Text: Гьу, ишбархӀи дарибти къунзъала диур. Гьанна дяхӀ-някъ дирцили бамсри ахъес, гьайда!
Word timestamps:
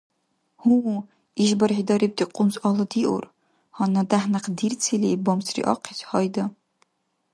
Гьу, 0.61 0.95
ишбархӀи 1.41 1.83
дарибти 1.87 2.25
къунзъала 2.35 2.85
диур. 2.91 3.23
Гьанна 3.75 4.01
дяхӀ-някъ 4.09 4.49
дирцили 4.57 5.09
бамсри 5.23 5.61
ахъес, 5.73 5.99
гьайда! 6.09 6.45